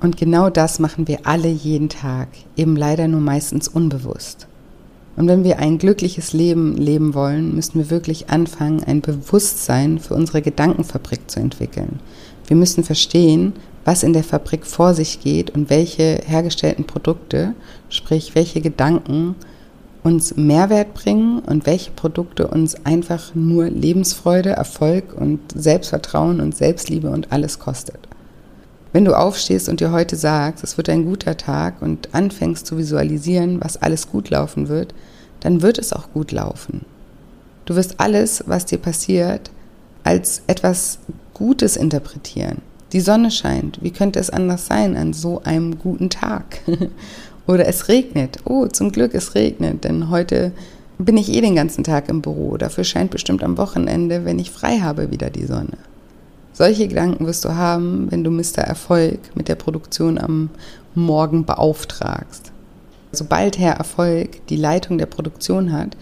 [0.03, 4.47] Und genau das machen wir alle jeden Tag, eben leider nur meistens unbewusst.
[5.15, 10.15] Und wenn wir ein glückliches Leben leben wollen, müssen wir wirklich anfangen, ein Bewusstsein für
[10.15, 12.01] unsere Gedankenfabrik zu entwickeln.
[12.47, 13.53] Wir müssen verstehen,
[13.85, 17.53] was in der Fabrik vor sich geht und welche hergestellten Produkte,
[17.87, 19.35] sprich welche Gedanken
[20.03, 27.09] uns Mehrwert bringen und welche Produkte uns einfach nur Lebensfreude, Erfolg und Selbstvertrauen und Selbstliebe
[27.09, 28.09] und alles kostet.
[28.93, 32.77] Wenn du aufstehst und dir heute sagst, es wird ein guter Tag und anfängst zu
[32.77, 34.93] visualisieren, was alles gut laufen wird,
[35.39, 36.85] dann wird es auch gut laufen.
[37.65, 39.49] Du wirst alles, was dir passiert,
[40.03, 40.99] als etwas
[41.33, 42.59] Gutes interpretieren.
[42.91, 43.81] Die Sonne scheint.
[43.81, 46.59] Wie könnte es anders sein an so einem guten Tag?
[47.47, 48.37] Oder es regnet.
[48.45, 50.51] Oh, zum Glück es regnet, denn heute
[50.99, 52.57] bin ich eh den ganzen Tag im Büro.
[52.57, 55.77] Dafür scheint bestimmt am Wochenende, wenn ich frei habe, wieder die Sonne.
[56.53, 58.59] Solche Gedanken wirst du haben, wenn du Mr.
[58.59, 60.49] Erfolg mit der Produktion am
[60.95, 62.51] Morgen beauftragst.
[63.11, 65.97] Sobald Herr Erfolg die Leitung der Produktion hat,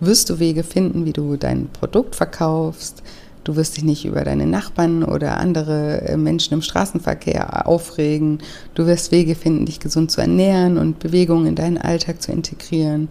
[0.00, 3.02] wirst du Wege finden, wie du dein Produkt verkaufst,
[3.44, 8.38] Du wirst dich nicht über deine Nachbarn oder andere äh, Menschen im Straßenverkehr aufregen.
[8.74, 13.08] Du wirst Wege finden, dich gesund zu ernähren und Bewegungen in deinen Alltag zu integrieren.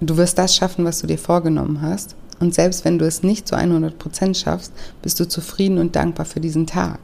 [0.00, 2.16] Du wirst das schaffen, was du dir vorgenommen hast.
[2.42, 6.26] Und selbst wenn du es nicht zu 100 Prozent schaffst, bist du zufrieden und dankbar
[6.26, 6.98] für diesen Tag.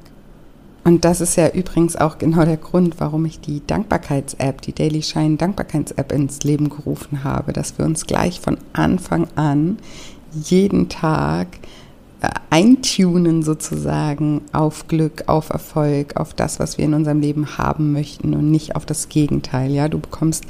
[0.82, 5.00] Und das ist ja übrigens auch genau der Grund, warum ich die Dankbarkeits-App, die Daily
[5.00, 9.78] Shine Dankbarkeits-App ins Leben gerufen habe, dass wir uns gleich von Anfang an
[10.32, 11.46] jeden Tag
[12.20, 17.92] äh, eintunen sozusagen auf Glück, auf Erfolg, auf das, was wir in unserem Leben haben
[17.92, 19.70] möchten und nicht auf das Gegenteil.
[19.70, 20.46] Ja, du bekommst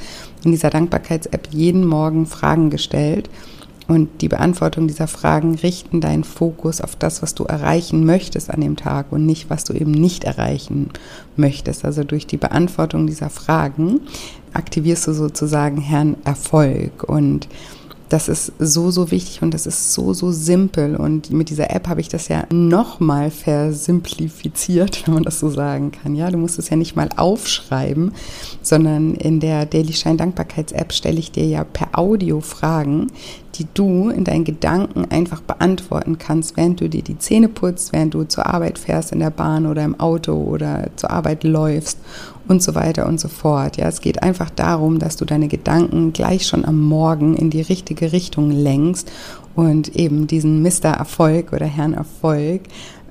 [0.46, 3.29] in dieser Dankbarkeits-App jeden Morgen Fragen gestellt
[3.88, 8.61] und die Beantwortung dieser Fragen richten deinen Fokus auf das, was du erreichen möchtest an
[8.61, 10.90] dem Tag und nicht, was du eben nicht erreichen
[11.37, 11.87] möchtest.
[11.87, 14.01] Also durch die Beantwortung dieser Fragen
[14.53, 17.48] aktivierst du sozusagen Herrn Erfolg und
[18.09, 20.97] das ist so, so wichtig und das ist so, so simpel.
[20.97, 25.92] Und mit dieser App habe ich das ja nochmal versimplifiziert, wenn man das so sagen
[25.92, 26.14] kann.
[26.14, 28.12] Ja, du musst es ja nicht mal aufschreiben,
[28.62, 33.09] sondern in der Daily Shine Dankbarkeits App stelle ich dir ja per Audio Fragen,
[33.55, 38.14] die du in deinen Gedanken einfach beantworten kannst, während du dir die Zähne putzt, während
[38.14, 41.99] du zur Arbeit fährst in der Bahn oder im Auto oder zur Arbeit läufst
[42.48, 43.76] und so weiter und so fort.
[43.76, 47.61] Ja, es geht einfach darum, dass du deine Gedanken gleich schon am Morgen in die
[47.61, 49.12] richtige Richtung lenkst
[49.54, 50.90] und eben diesen Mr.
[50.96, 52.62] Erfolg oder Herrn Erfolg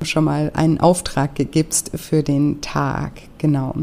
[0.02, 3.14] schon mal einen Auftrag gibst für den Tag.
[3.38, 3.76] Genau.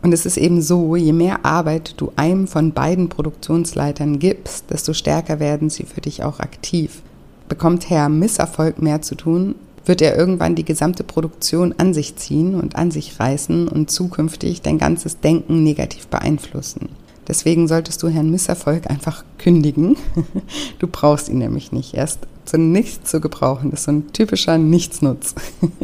[0.00, 4.92] Und es ist eben so, je mehr Arbeit du einem von beiden Produktionsleitern gibst, desto
[4.92, 7.02] stärker werden sie für dich auch aktiv.
[7.48, 9.56] Bekommt Herr Misserfolg mehr zu tun,
[9.88, 14.62] wird er irgendwann die gesamte Produktion an sich ziehen und an sich reißen und zukünftig
[14.62, 16.90] dein ganzes Denken negativ beeinflussen.
[17.26, 19.96] Deswegen solltest du Herrn Misserfolg einfach kündigen.
[20.78, 21.94] Du brauchst ihn nämlich nicht.
[21.94, 23.70] Er ist zu nichts zu gebrauchen.
[23.70, 25.34] Das ist so ein typischer Nichtsnutz.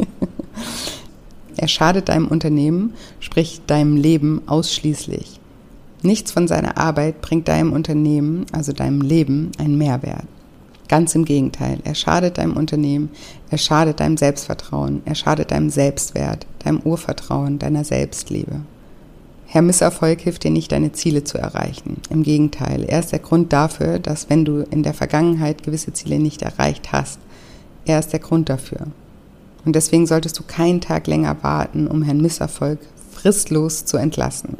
[1.57, 5.39] Er schadet deinem Unternehmen, sprich deinem Leben ausschließlich.
[6.01, 10.25] Nichts von seiner Arbeit bringt deinem Unternehmen, also deinem Leben, einen Mehrwert.
[10.87, 13.09] Ganz im Gegenteil, er schadet deinem Unternehmen,
[13.49, 18.61] er schadet deinem Selbstvertrauen, er schadet deinem Selbstwert, deinem Urvertrauen, deiner Selbstliebe.
[19.47, 22.01] Herr Misserfolg hilft dir nicht, deine Ziele zu erreichen.
[22.09, 26.19] Im Gegenteil, er ist der Grund dafür, dass wenn du in der Vergangenheit gewisse Ziele
[26.19, 27.19] nicht erreicht hast,
[27.85, 28.87] er ist der Grund dafür.
[29.63, 32.79] Und deswegen solltest du keinen Tag länger warten, um Herrn Misserfolg
[33.11, 34.57] fristlos zu entlassen.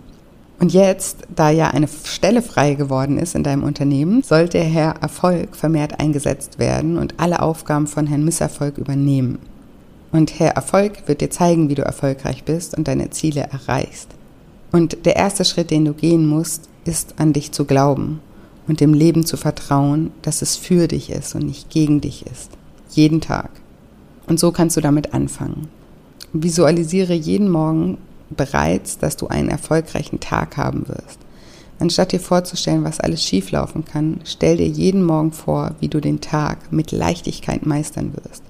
[0.59, 5.55] Und jetzt, da ja eine Stelle frei geworden ist in deinem Unternehmen, sollte Herr Erfolg
[5.55, 9.39] vermehrt eingesetzt werden und alle Aufgaben von Herrn Misserfolg übernehmen.
[10.11, 14.07] Und Herr Erfolg wird dir zeigen, wie du erfolgreich bist und deine Ziele erreichst.
[14.71, 18.21] Und der erste Schritt, den du gehen musst, ist an dich zu glauben
[18.67, 22.51] und dem Leben zu vertrauen, dass es für dich ist und nicht gegen dich ist.
[22.91, 23.49] Jeden Tag.
[24.27, 25.67] Und so kannst du damit anfangen.
[26.33, 27.97] Visualisiere jeden Morgen
[28.29, 31.19] bereits, dass du einen erfolgreichen Tag haben wirst.
[31.79, 36.21] Anstatt dir vorzustellen, was alles schieflaufen kann, stell dir jeden Morgen vor, wie du den
[36.21, 38.43] Tag mit Leichtigkeit meistern wirst.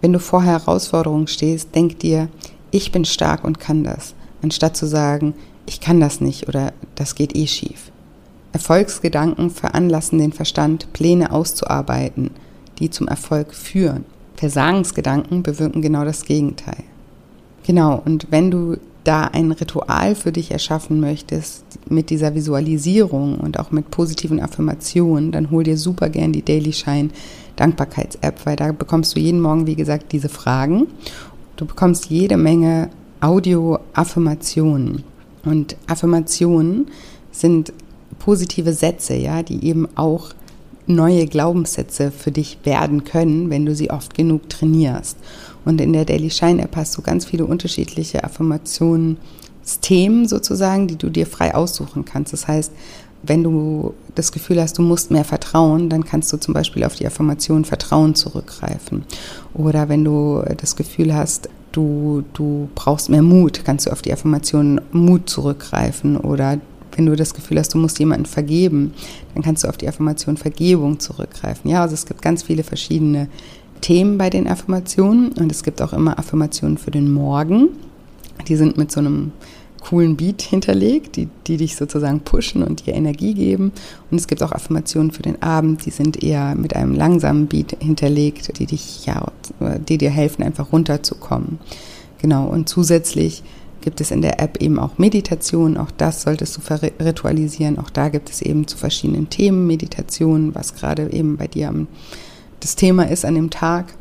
[0.00, 2.28] Wenn du vor Herausforderungen stehst, denk dir,
[2.70, 5.34] ich bin stark und kann das, anstatt zu sagen,
[5.66, 7.90] ich kann das nicht oder das geht eh schief.
[8.52, 12.30] Erfolgsgedanken veranlassen den Verstand, Pläne auszuarbeiten,
[12.78, 14.04] die zum Erfolg führen.
[14.36, 16.84] Versagensgedanken bewirken genau das Gegenteil.
[17.64, 23.58] Genau, und wenn du da ein Ritual für dich erschaffen möchtest mit dieser Visualisierung und
[23.58, 27.10] auch mit positiven Affirmationen, dann hol dir super gern die Daily Shine
[27.56, 30.88] Dankbarkeits-App, weil da bekommst du jeden Morgen, wie gesagt, diese Fragen.
[31.56, 32.90] Du bekommst jede Menge
[33.20, 35.04] Audio-Affirmationen.
[35.44, 36.88] Und Affirmationen
[37.30, 37.72] sind
[38.18, 40.30] positive Sätze, ja, die eben auch
[40.86, 45.18] neue Glaubenssätze für dich werden können, wenn du sie oft genug trainierst.
[45.64, 51.10] Und in der Daily Shine App hast du ganz viele unterschiedliche Affirmationsthemen sozusagen, die du
[51.10, 52.32] dir frei aussuchen kannst.
[52.32, 52.72] Das heißt,
[53.22, 56.94] wenn du das Gefühl hast, du musst mehr vertrauen, dann kannst du zum Beispiel auf
[56.94, 59.04] die Affirmation Vertrauen zurückgreifen.
[59.54, 64.12] Oder wenn du das Gefühl hast, du, du brauchst mehr Mut, kannst du auf die
[64.12, 66.16] Affirmation Mut zurückgreifen.
[66.16, 66.60] Oder
[66.96, 68.94] wenn du das Gefühl hast, du musst jemanden vergeben,
[69.34, 71.70] dann kannst du auf die Affirmation Vergebung zurückgreifen.
[71.70, 73.28] Ja, also es gibt ganz viele verschiedene
[73.80, 77.68] Themen bei den Affirmationen und es gibt auch immer Affirmationen für den Morgen.
[78.48, 79.32] Die sind mit so einem
[79.80, 83.72] coolen Beat hinterlegt, die, die dich sozusagen pushen und dir Energie geben.
[84.10, 87.76] Und es gibt auch Affirmationen für den Abend, die sind eher mit einem langsamen Beat
[87.80, 89.30] hinterlegt, die dich, ja,
[89.88, 91.58] die dir helfen, einfach runterzukommen.
[92.18, 92.46] Genau.
[92.46, 93.42] Und zusätzlich
[93.86, 95.76] gibt es in der App eben auch Meditation.
[95.76, 96.60] Auch das solltest du
[96.98, 97.78] ritualisieren.
[97.78, 101.72] Auch da gibt es eben zu verschiedenen Themen Meditation, was gerade eben bei dir
[102.58, 103.94] das Thema ist an dem Tag.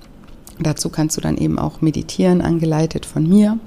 [0.60, 3.60] Dazu kannst du dann eben auch meditieren, angeleitet von mir.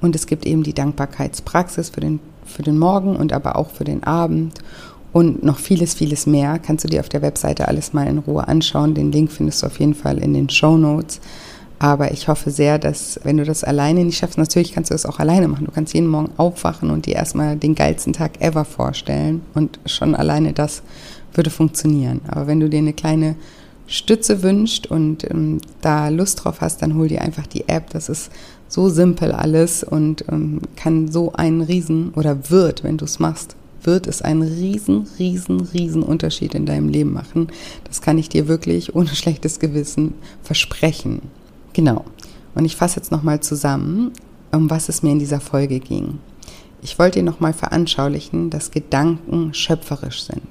[0.00, 3.84] Und es gibt eben die Dankbarkeitspraxis für den, für den Morgen und aber auch für
[3.84, 4.54] den Abend.
[5.12, 8.48] Und noch vieles, vieles mehr kannst du dir auf der Webseite alles mal in Ruhe
[8.48, 8.94] anschauen.
[8.94, 11.20] Den Link findest du auf jeden Fall in den Show Notes.
[11.78, 15.04] Aber ich hoffe sehr, dass wenn du das alleine nicht schaffst, natürlich kannst du das
[15.04, 15.66] auch alleine machen.
[15.66, 19.42] Du kannst jeden Morgen aufwachen und dir erstmal den geilsten Tag ever vorstellen.
[19.54, 20.82] Und schon alleine das
[21.34, 22.22] würde funktionieren.
[22.28, 23.36] Aber wenn du dir eine kleine
[23.86, 27.90] Stütze wünscht und ähm, da Lust drauf hast, dann hol dir einfach die App.
[27.90, 28.30] Das ist
[28.68, 33.54] so simpel alles und ähm, kann so einen riesen oder wird, wenn du es machst,
[33.82, 37.48] wird es einen riesen, riesen, riesen Unterschied in deinem Leben machen.
[37.84, 41.22] Das kann ich dir wirklich ohne schlechtes Gewissen versprechen.
[41.76, 42.06] Genau.
[42.54, 44.12] Und ich fasse jetzt nochmal zusammen,
[44.50, 46.20] um was es mir in dieser Folge ging.
[46.80, 50.48] Ich wollte dir nochmal veranschaulichen, dass Gedanken schöpferisch sind.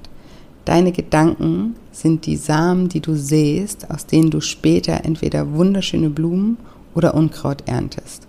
[0.64, 6.58] Deine Gedanken sind die Samen, die du sähst, aus denen du später entweder wunderschöne Blumen
[6.94, 8.28] oder Unkraut erntest.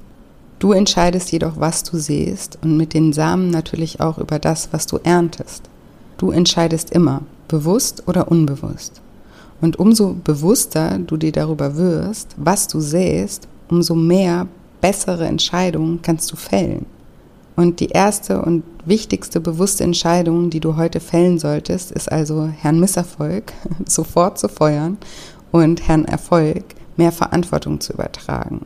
[0.58, 4.88] Du entscheidest jedoch, was du sähst und mit den Samen natürlich auch über das, was
[4.88, 5.70] du erntest.
[6.18, 9.04] Du entscheidest immer, bewusst oder unbewusst.
[9.62, 14.48] Und umso bewusster du dir darüber wirst, was du sähst, umso mehr
[14.82, 16.86] bessere Entscheidungen kannst du fällen.
[17.56, 22.80] Und die erste und wichtigste bewusste Entscheidung, die du heute fällen solltest, ist also Herrn
[22.80, 23.52] Misserfolg
[23.88, 24.98] sofort zu feuern
[25.52, 26.64] und Herrn Erfolg
[26.96, 28.66] mehr Verantwortung zu übertragen.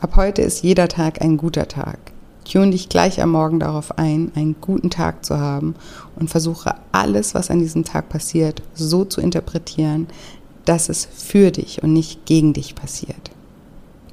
[0.00, 2.05] Ab heute ist jeder Tag ein guter Tag.
[2.50, 5.74] Tune dich gleich am Morgen darauf ein, einen guten Tag zu haben
[6.14, 10.06] und versuche alles, was an diesem Tag passiert, so zu interpretieren,
[10.64, 13.30] dass es für dich und nicht gegen dich passiert.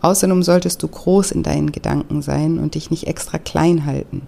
[0.01, 4.23] Außerdem solltest du groß in deinen Gedanken sein und dich nicht extra klein halten.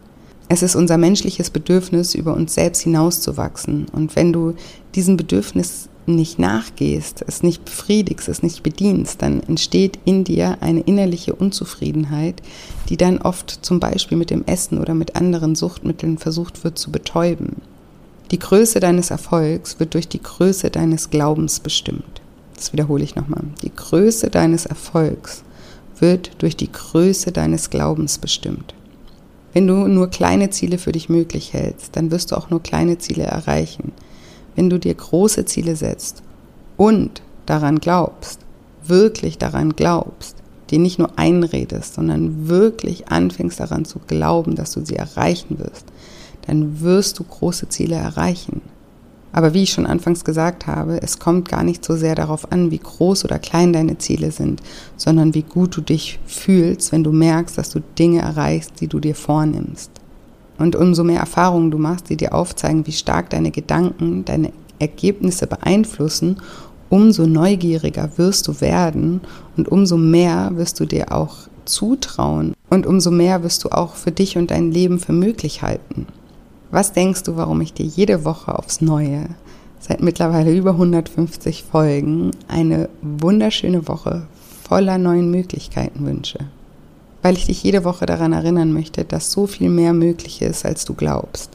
[0.47, 3.87] Es ist unser menschliches Bedürfnis, über uns selbst hinauszuwachsen.
[3.91, 4.53] Und wenn du
[4.93, 10.81] diesem Bedürfnis nicht nachgehst, es nicht befriedigst, es nicht bedienst, dann entsteht in dir eine
[10.81, 12.43] innerliche Unzufriedenheit,
[12.89, 16.91] die dann oft zum Beispiel mit dem Essen oder mit anderen Suchtmitteln versucht wird zu
[16.91, 17.61] betäuben.
[18.31, 22.21] Die Größe deines Erfolgs wird durch die Größe deines Glaubens bestimmt.
[22.55, 23.43] Das wiederhole ich nochmal.
[23.63, 25.43] Die Größe deines Erfolgs
[25.99, 28.75] wird durch die Größe deines Glaubens bestimmt.
[29.55, 32.99] Wenn du nur kleine Ziele für dich möglich hältst, dann wirst du auch nur kleine
[32.99, 33.93] Ziele erreichen
[34.55, 36.23] wenn du dir große Ziele setzt
[36.77, 38.39] und daran glaubst,
[38.85, 40.37] wirklich daran glaubst,
[40.71, 45.85] dir nicht nur einredest, sondern wirklich anfängst daran zu glauben, dass du sie erreichen wirst,
[46.47, 48.61] dann wirst du große Ziele erreichen.
[49.35, 52.71] Aber wie ich schon anfangs gesagt habe, es kommt gar nicht so sehr darauf an,
[52.71, 54.61] wie groß oder klein deine Ziele sind,
[54.95, 59.01] sondern wie gut du dich fühlst, wenn du merkst, dass du Dinge erreichst, die du
[59.01, 59.91] dir vornimmst.
[60.57, 65.47] Und umso mehr Erfahrungen du machst, die dir aufzeigen, wie stark deine Gedanken deine Ergebnisse
[65.47, 66.37] beeinflussen,
[66.87, 69.19] umso neugieriger wirst du werden
[69.57, 74.11] und umso mehr wirst du dir auch zutrauen und umso mehr wirst du auch für
[74.11, 76.07] dich und dein Leben für möglich halten.
[76.71, 79.29] Was denkst du, warum ich dir jede Woche aufs Neue,
[79.79, 84.27] seit mittlerweile über 150 Folgen, eine wunderschöne Woche
[84.63, 86.39] voller neuen Möglichkeiten wünsche?
[87.25, 90.85] weil ich dich jede Woche daran erinnern möchte, dass so viel mehr möglich ist, als
[90.85, 91.49] du glaubst.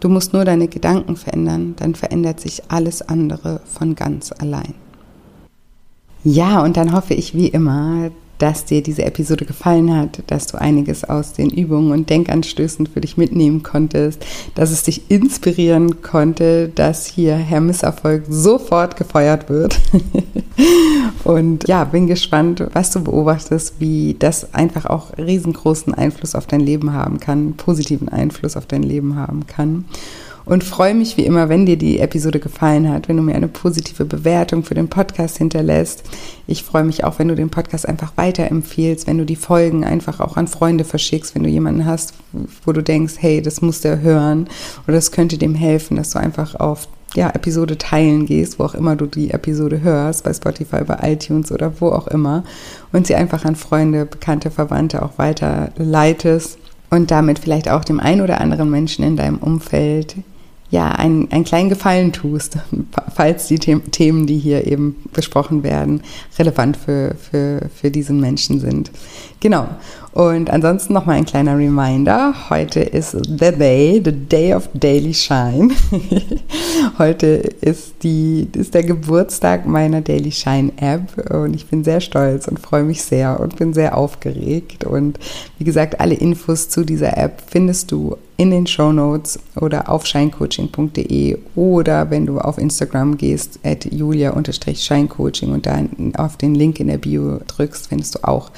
[0.00, 4.72] Du musst nur deine Gedanken verändern, dann verändert sich alles andere von ganz allein.
[6.24, 10.60] Ja, und dann hoffe ich wie immer, dass dir diese Episode gefallen hat, dass du
[10.60, 16.68] einiges aus den Übungen und Denkanstößen für dich mitnehmen konntest, dass es dich inspirieren konnte,
[16.68, 19.80] dass hier Herr Misserfolg sofort gefeuert wird.
[21.24, 26.60] und ja, bin gespannt, was du beobachtest, wie das einfach auch riesengroßen Einfluss auf dein
[26.60, 29.84] Leben haben kann, positiven Einfluss auf dein Leben haben kann
[30.46, 33.48] und freue mich wie immer, wenn dir die Episode gefallen hat, wenn du mir eine
[33.48, 36.04] positive Bewertung für den Podcast hinterlässt.
[36.46, 40.20] Ich freue mich auch, wenn du den Podcast einfach weiterempfiehlst, wenn du die Folgen einfach
[40.20, 42.14] auch an Freunde verschickst, wenn du jemanden hast,
[42.64, 44.48] wo du denkst, hey, das muss der hören
[44.86, 48.74] oder das könnte dem helfen, dass du einfach auf ja, Episode teilen gehst, wo auch
[48.74, 52.42] immer du die Episode hörst, bei Spotify, bei iTunes oder wo auch immer,
[52.92, 56.58] und sie einfach an Freunde, Bekannte, Verwandte auch weiterleitest
[56.90, 60.16] und damit vielleicht auch dem einen oder anderen Menschen in deinem Umfeld
[60.74, 62.58] ja, einen, einen kleinen Gefallen tust,
[63.14, 66.02] falls die Themen, die hier eben besprochen werden,
[66.36, 68.90] relevant für, für, für diesen Menschen sind.
[69.38, 69.68] Genau.
[70.14, 72.34] Und ansonsten nochmal ein kleiner Reminder.
[72.48, 75.70] Heute ist the day, the day of daily shine.
[76.98, 82.46] Heute ist, die, ist der Geburtstag meiner Daily Shine App und ich bin sehr stolz
[82.46, 84.84] und freue mich sehr und bin sehr aufgeregt.
[84.84, 85.18] Und
[85.58, 90.06] wie gesagt, alle Infos zu dieser App findest du in den Show Notes oder auf
[90.06, 95.78] shinecoaching.de oder wenn du auf Instagram gehst, at julia-shinecoaching und da
[96.16, 98.50] auf den Link in der Bio drückst, findest du auch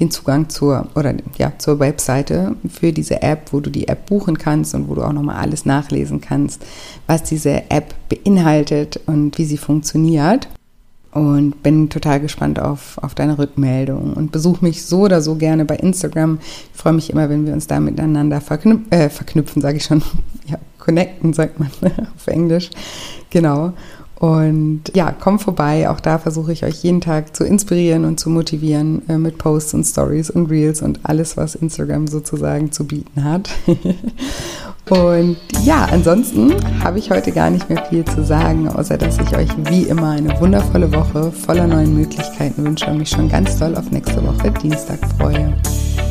[0.00, 4.38] den Zugang zur oder ja zur Webseite für diese App, wo du die App buchen
[4.38, 6.64] kannst und wo du auch nochmal alles nachlesen kannst,
[7.06, 10.48] was diese App beinhaltet und wie sie funktioniert
[11.12, 15.64] und bin total gespannt auf, auf deine Rückmeldung und besuch mich so oder so gerne
[15.64, 16.38] bei Instagram.
[16.72, 20.02] Ich freue mich immer, wenn wir uns da miteinander verknüpfen, äh, verknüpfen, sage ich schon.
[20.48, 21.70] Ja, connecten, sagt man
[22.16, 22.68] auf Englisch.
[23.30, 23.74] Genau.
[24.22, 25.90] Und ja, komm vorbei.
[25.90, 29.74] Auch da versuche ich euch jeden Tag zu inspirieren und zu motivieren äh, mit Posts
[29.74, 33.50] und Stories und Reels und alles, was Instagram sozusagen zu bieten hat.
[34.90, 36.54] und ja, ansonsten
[36.84, 40.10] habe ich heute gar nicht mehr viel zu sagen, außer dass ich euch wie immer
[40.10, 44.52] eine wundervolle Woche voller neuen Möglichkeiten wünsche und mich schon ganz doll auf nächste Woche
[44.62, 45.52] Dienstag freue.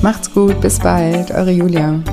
[0.01, 2.03] Macht's gut, bis bald, eure Julia.